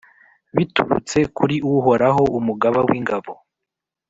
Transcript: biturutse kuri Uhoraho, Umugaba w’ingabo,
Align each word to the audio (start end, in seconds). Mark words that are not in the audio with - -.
biturutse 0.55 1.17
kuri 1.37 1.55
Uhoraho, 1.75 2.23
Umugaba 2.37 2.79
w’ingabo, 2.87 3.31